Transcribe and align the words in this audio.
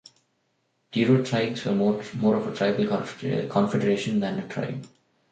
Durotriges 0.95 1.63
were 1.63 2.15
more 2.17 2.49
a 2.49 2.55
tribal 2.55 3.05
confederation 3.49 4.19
than 4.19 4.39
a 4.39 4.47
tribe. 4.47 4.83